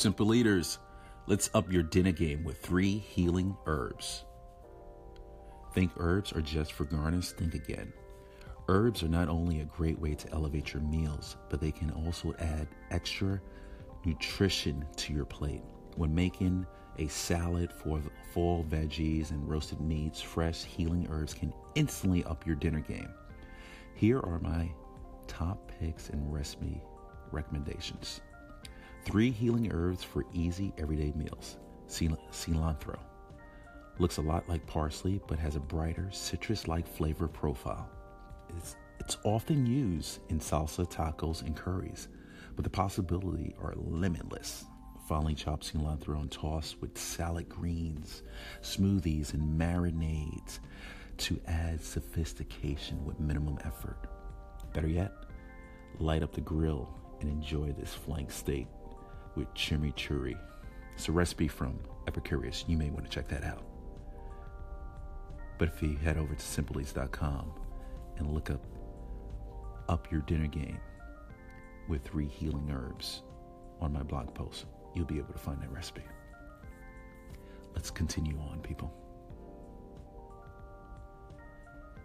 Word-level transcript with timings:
Simple 0.00 0.34
Eaters, 0.34 0.78
let's 1.26 1.50
up 1.52 1.70
your 1.70 1.82
dinner 1.82 2.10
game 2.10 2.42
with 2.42 2.56
three 2.56 2.96
healing 2.96 3.54
herbs. 3.66 4.24
Think 5.74 5.92
herbs 5.98 6.32
are 6.32 6.40
just 6.40 6.72
for 6.72 6.86
garnish? 6.86 7.32
Think 7.32 7.52
again. 7.52 7.92
Herbs 8.68 9.02
are 9.02 9.08
not 9.08 9.28
only 9.28 9.60
a 9.60 9.66
great 9.66 9.98
way 9.98 10.14
to 10.14 10.32
elevate 10.32 10.72
your 10.72 10.82
meals, 10.84 11.36
but 11.50 11.60
they 11.60 11.70
can 11.70 11.90
also 11.90 12.34
add 12.38 12.66
extra 12.90 13.42
nutrition 14.06 14.86
to 14.96 15.12
your 15.12 15.26
plate. 15.26 15.64
When 15.96 16.14
making 16.14 16.64
a 16.98 17.06
salad 17.06 17.70
for 17.70 18.00
fall 18.32 18.64
veggies 18.70 19.32
and 19.32 19.46
roasted 19.46 19.82
meats, 19.82 20.22
fresh 20.22 20.64
healing 20.64 21.08
herbs 21.10 21.34
can 21.34 21.52
instantly 21.74 22.24
up 22.24 22.46
your 22.46 22.56
dinner 22.56 22.80
game. 22.80 23.12
Here 23.94 24.20
are 24.20 24.38
my 24.38 24.72
top 25.26 25.70
picks 25.78 26.08
and 26.08 26.32
recipe 26.32 26.80
recommendations. 27.32 28.22
Three 29.04 29.30
healing 29.30 29.72
herbs 29.72 30.04
for 30.04 30.24
easy 30.32 30.72
everyday 30.78 31.12
meals. 31.16 31.56
Cilantro. 31.88 32.98
Looks 33.98 34.18
a 34.18 34.22
lot 34.22 34.48
like 34.48 34.66
parsley, 34.66 35.20
but 35.26 35.38
has 35.38 35.56
a 35.56 35.60
brighter 35.60 36.08
citrus 36.12 36.68
like 36.68 36.86
flavor 36.86 37.26
profile. 37.26 37.88
It's, 38.56 38.76
it's 39.00 39.16
often 39.24 39.66
used 39.66 40.20
in 40.28 40.38
salsa, 40.38 40.88
tacos, 40.88 41.42
and 41.42 41.56
curries, 41.56 42.08
but 42.54 42.62
the 42.62 42.70
possibilities 42.70 43.54
are 43.60 43.74
limitless. 43.76 44.64
Finely 45.08 45.34
chopped 45.34 45.72
cilantro 45.72 46.20
and 46.20 46.30
tossed 46.30 46.80
with 46.80 46.96
salad 46.96 47.48
greens, 47.48 48.22
smoothies, 48.62 49.34
and 49.34 49.60
marinades 49.60 50.60
to 51.16 51.40
add 51.46 51.82
sophistication 51.82 53.04
with 53.04 53.18
minimum 53.18 53.58
effort. 53.64 54.06
Better 54.72 54.88
yet, 54.88 55.12
light 55.98 56.22
up 56.22 56.32
the 56.32 56.40
grill 56.40 56.94
and 57.20 57.28
enjoy 57.28 57.72
this 57.72 57.92
flank 57.92 58.30
steak 58.30 58.68
with 59.36 59.52
chimichurri. 59.54 60.38
It's 60.94 61.08
a 61.08 61.12
recipe 61.12 61.48
from 61.48 61.78
Epicurious. 62.06 62.68
You 62.68 62.76
may 62.76 62.90
want 62.90 63.04
to 63.04 63.10
check 63.10 63.28
that 63.28 63.44
out. 63.44 63.62
But 65.58 65.68
if 65.68 65.82
you 65.82 65.96
head 65.96 66.16
over 66.16 66.34
to 66.34 66.40
simpleeats.com 66.42 67.52
and 68.18 68.34
look 68.34 68.50
up 68.50 68.64
Up 69.88 70.10
Your 70.10 70.22
Dinner 70.22 70.46
Game 70.46 70.80
with 71.88 72.02
three 72.02 72.28
healing 72.28 72.70
herbs 72.70 73.22
on 73.80 73.92
my 73.92 74.02
blog 74.02 74.34
post, 74.34 74.66
you'll 74.94 75.06
be 75.06 75.18
able 75.18 75.32
to 75.32 75.38
find 75.38 75.60
that 75.60 75.70
recipe. 75.72 76.02
Let's 77.74 77.90
continue 77.90 78.38
on, 78.38 78.60
people. 78.60 78.92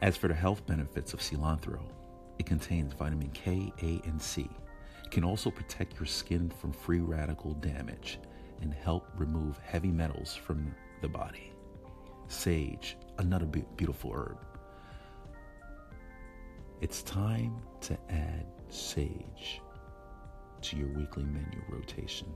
As 0.01 0.17
for 0.17 0.27
the 0.27 0.33
health 0.33 0.65
benefits 0.65 1.13
of 1.13 1.19
cilantro, 1.19 1.81
it 2.37 2.45
contains 2.45 2.93
vitamin 2.93 3.29
K, 3.31 3.71
A, 3.81 4.01
and 4.07 4.21
C. 4.21 4.49
It 5.05 5.11
can 5.11 5.23
also 5.23 5.51
protect 5.51 5.99
your 5.99 6.07
skin 6.07 6.49
from 6.49 6.73
free 6.73 6.99
radical 6.99 7.53
damage 7.53 8.19
and 8.61 8.73
help 8.73 9.07
remove 9.15 9.57
heavy 9.59 9.91
metals 9.91 10.35
from 10.35 10.73
the 11.01 11.07
body. 11.07 11.53
Sage, 12.27 12.97
another 13.19 13.45
be- 13.45 13.65
beautiful 13.77 14.11
herb. 14.13 14.37
It's 16.81 17.03
time 17.03 17.61
to 17.81 17.97
add 18.09 18.47
sage 18.69 19.61
to 20.61 20.75
your 20.75 20.87
weekly 20.89 21.23
menu 21.23 21.61
rotation, 21.69 22.33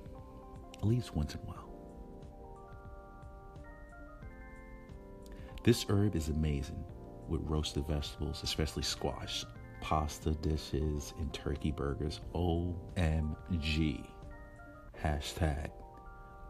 at 0.78 0.86
least 0.86 1.16
once 1.16 1.34
in 1.34 1.42
a 1.42 1.44
while. 1.46 1.70
This 5.64 5.86
herb 5.90 6.16
is 6.16 6.30
amazing 6.30 6.84
with 7.28 7.42
roasted 7.44 7.88
vegetables, 7.88 8.42
especially 8.44 8.84
squash, 8.84 9.44
pasta 9.82 10.32
dishes, 10.32 11.14
and 11.20 11.34
turkey 11.34 11.72
burgers. 11.72 12.22
OMG. 12.34 14.06
Hashtag 15.02 15.70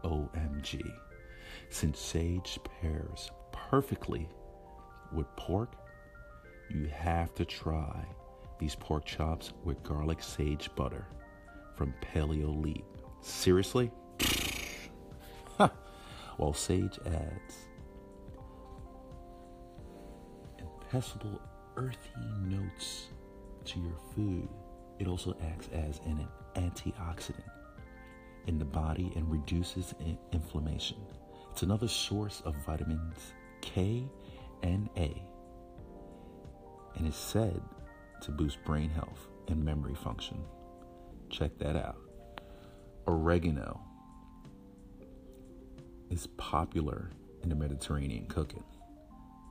OMG. 0.04 0.80
Since 1.68 1.98
sage 1.98 2.58
pairs 2.80 3.30
perfectly 3.52 4.28
with 5.12 5.26
pork, 5.36 5.74
you 6.68 6.86
have 6.86 7.34
to 7.34 7.44
try 7.44 8.04
these 8.58 8.74
pork 8.74 9.04
chops 9.04 9.52
with 9.64 9.82
garlic 9.82 10.22
sage 10.22 10.70
butter 10.76 11.06
from 11.76 11.94
Paleo 12.02 12.62
Leap. 12.62 12.84
Seriously? 13.22 13.90
While 16.36 16.52
sage 16.54 16.98
adds 17.06 17.68
impeccable 20.58 21.40
earthy 21.76 21.98
notes 22.42 23.08
to 23.70 23.80
your 23.80 23.96
food, 24.14 24.48
it 24.98 25.06
also 25.06 25.36
acts 25.52 25.68
as 25.72 26.00
an 26.06 26.26
antioxidant 26.56 27.44
in 28.46 28.58
the 28.58 28.64
body 28.64 29.12
and 29.16 29.30
reduces 29.30 29.94
inflammation. 30.32 30.96
It's 31.52 31.62
another 31.62 31.88
source 31.88 32.42
of 32.44 32.54
vitamins 32.66 33.32
K 33.60 34.08
and 34.62 34.88
A 34.96 35.22
and 36.96 37.06
is 37.06 37.16
said 37.16 37.60
to 38.22 38.30
boost 38.30 38.62
brain 38.64 38.90
health 38.90 39.28
and 39.48 39.64
memory 39.64 39.94
function. 39.94 40.42
Check 41.28 41.56
that 41.58 41.76
out. 41.76 41.98
Oregano 43.06 43.80
is 46.10 46.26
popular 46.36 47.10
in 47.42 47.48
the 47.48 47.54
Mediterranean 47.54 48.26
cooking. 48.26 48.64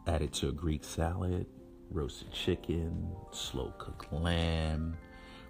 Added 0.08 0.34
to 0.34 0.50
a 0.50 0.52
Greek 0.52 0.84
salad, 0.84 1.48
roasted 1.92 2.32
chicken, 2.32 3.12
slow 3.32 3.74
cooked 3.78 4.12
lamb. 4.14 4.98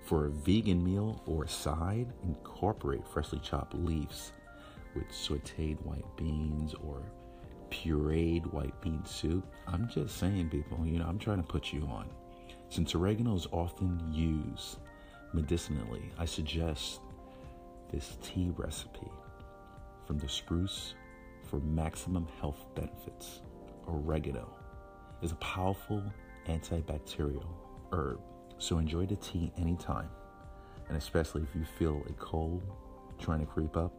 For 0.04 0.26
a 0.26 0.30
vegan 0.30 0.84
meal 0.84 1.22
or 1.26 1.48
side, 1.48 2.14
incorporate 2.24 3.08
freshly 3.08 3.40
chopped 3.40 3.76
leaves 3.76 4.32
with 4.96 5.08
sauteed 5.10 5.80
white 5.84 6.06
beans 6.18 6.74
or 6.74 7.04
pureed 7.70 8.52
white 8.52 8.80
bean 8.82 9.06
soup. 9.06 9.46
I'm 9.68 9.88
just 9.88 10.18
saying, 10.18 10.50
people, 10.50 10.84
you 10.86 11.00
know, 11.00 11.06
I'm 11.06 11.20
trying 11.20 11.38
to 11.38 11.48
put 11.48 11.72
you 11.72 11.84
on. 11.84 12.10
Since 12.70 12.96
oregano 12.96 13.36
is 13.36 13.48
often 13.52 14.02
used 14.12 14.78
medicinally, 15.34 16.12
I 16.18 16.26
suggest 16.26 17.02
this 17.92 18.18
tea 18.24 18.52
recipe 18.56 19.12
from 20.06 20.18
the 20.18 20.30
spruce 20.30 20.96
for 21.50 21.60
maximum 21.60 22.28
health 22.40 22.66
benefits. 22.76 23.42
Oregano 23.88 24.50
is 25.22 25.32
a 25.32 25.36
powerful 25.36 26.04
antibacterial 26.48 27.46
herb, 27.92 28.20
so 28.58 28.78
enjoy 28.78 29.06
the 29.06 29.16
tea 29.18 29.52
anytime, 29.58 30.10
and 30.88 30.98
especially 30.98 31.44
if 31.44 31.56
you 31.56 31.66
feel 31.78 32.04
a 32.10 32.14
cold 32.14 32.62
trying 33.20 33.40
to 33.40 33.46
creep 33.46 33.76
up, 33.76 33.94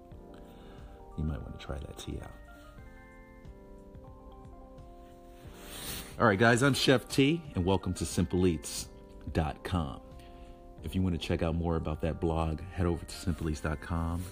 you 1.16 1.24
might 1.24 1.40
want 1.42 1.58
to 1.58 1.66
try 1.66 1.76
that 1.76 1.98
tea 1.98 2.18
out. 2.22 2.30
All 6.18 6.26
right, 6.26 6.38
guys, 6.38 6.62
I'm 6.62 6.74
Chef 6.74 7.08
T, 7.08 7.42
and 7.54 7.64
welcome 7.64 7.94
to 7.94 8.04
SimpleEats.com. 8.04 10.00
If 10.82 10.94
you 10.94 11.02
want 11.02 11.20
to 11.20 11.26
check 11.26 11.42
out 11.42 11.54
more 11.54 11.76
about 11.76 12.00
that 12.02 12.20
blog, 12.20 12.60
head 12.72 12.86
over 12.86 13.04
to 13.04 13.14
SimpleEats.com 13.14 14.24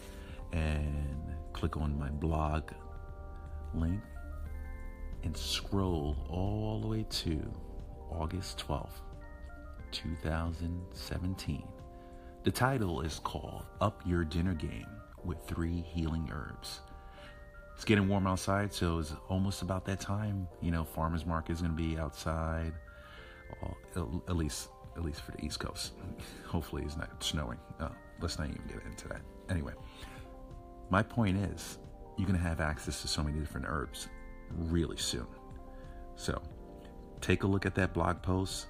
and 0.52 1.16
click 1.52 1.76
on 1.76 1.98
my 1.98 2.08
blog 2.08 2.70
link 3.74 4.00
and 5.24 5.36
scroll 5.36 6.16
all 6.28 6.80
the 6.80 6.86
way 6.86 7.04
to 7.10 7.42
August 8.10 8.64
12th, 8.66 9.00
2017. 9.90 11.68
The 12.44 12.50
title 12.50 13.00
is 13.02 13.20
called 13.20 13.64
Up 13.80 14.00
Your 14.06 14.24
Dinner 14.24 14.54
Game 14.54 14.86
with 15.24 15.38
Three 15.46 15.80
Healing 15.80 16.30
Herbs. 16.32 16.80
It's 17.74 17.84
getting 17.84 18.08
warm 18.08 18.26
outside, 18.26 18.72
so 18.72 18.98
it's 18.98 19.12
almost 19.28 19.62
about 19.62 19.84
that 19.84 20.00
time. 20.00 20.48
You 20.60 20.70
know, 20.70 20.84
farmers 20.84 21.24
market 21.24 21.52
is 21.52 21.60
going 21.60 21.76
to 21.76 21.76
be 21.76 21.98
outside, 21.98 22.72
at 23.96 24.36
least 24.36 24.68
at 24.96 25.04
least 25.04 25.20
for 25.20 25.30
the 25.32 25.44
East 25.44 25.60
Coast. 25.60 25.92
Hopefully, 26.46 26.82
it's 26.84 26.96
not 26.96 27.22
snowing. 27.22 27.58
Uh, 27.78 27.90
let's 28.20 28.38
not 28.38 28.48
even 28.48 28.62
get 28.66 28.84
into 28.84 29.06
that. 29.08 29.20
Anyway, 29.48 29.72
my 30.90 31.02
point 31.02 31.36
is, 31.36 31.78
you're 32.16 32.26
going 32.26 32.38
to 32.38 32.44
have 32.44 32.60
access 32.60 33.00
to 33.02 33.08
so 33.08 33.22
many 33.22 33.38
different 33.38 33.66
herbs 33.68 34.08
really 34.50 34.96
soon. 34.96 35.26
So, 36.16 36.42
take 37.20 37.42
a 37.42 37.46
look 37.46 37.66
at 37.66 37.74
that 37.74 37.92
blog 37.92 38.22
post. 38.22 38.66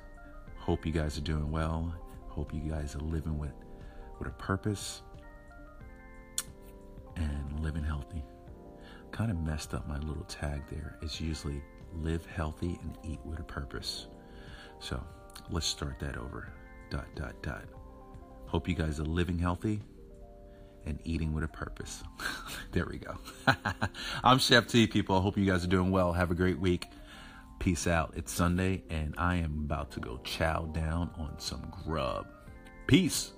Hope 0.57 0.85
you 0.85 0.93
guys 0.93 1.17
are 1.19 1.23
doing 1.23 1.51
well. 1.51 1.95
Hope 2.29 2.53
you 2.53 2.61
guys 2.61 2.95
are 2.95 3.01
living 3.01 3.39
with 3.39 3.53
with 4.19 4.29
a 4.29 4.33
purpose 4.33 5.03
and 7.17 7.61
living 7.61 7.85
healthy 7.85 8.25
kind 9.11 9.31
of 9.31 9.39
messed 9.41 9.75
up 9.75 9.87
my 9.89 9.99
little 9.99 10.25
tag 10.29 10.63
there. 10.71 10.97
It's 11.03 11.21
usually 11.21 11.63
live 11.95 12.25
healthy 12.27 12.79
and 12.83 12.97
eat 13.05 13.19
with 13.25 13.41
a 13.41 13.45
purpose. 13.45 14.07
So 14.79 15.03
let's 15.51 15.67
start 15.67 15.99
that 16.01 16.17
over. 16.17 16.53
Dot, 16.91 17.07
dot, 17.15 17.35
dot. 17.43 17.65
Hope 18.47 18.69
you 18.69 18.75
guys 18.75 19.01
are 19.01 19.05
living 19.05 19.39
healthy 19.39 19.81
and 20.87 20.99
eating 21.05 21.35
with 21.35 21.45
a 21.45 21.49
purpose. 21.49 22.03
there 22.73 22.87
we 22.87 22.99
go. 22.99 23.17
I'm 24.25 24.39
Chef 24.39 24.69
T, 24.69 24.87
people. 24.87 25.17
I 25.19 25.21
hope 25.21 25.37
you 25.37 25.45
guys 25.45 25.65
are 25.65 25.69
doing 25.69 25.91
well. 25.91 26.13
Have 26.13 26.31
a 26.31 26.35
great 26.35 26.59
week. 26.59 26.87
Peace 27.59 27.89
out. 27.89 28.13
It's 28.17 28.33
Sunday, 28.33 28.85
and 28.89 29.15
I 29.19 29.37
am 29.37 29.63
about 29.65 29.91
to 29.93 30.01
go 30.01 30.21
chow 30.23 30.67
down 30.73 31.11
on 31.19 31.35
some 31.39 31.73
grub. 31.85 32.27
Peace. 32.87 33.33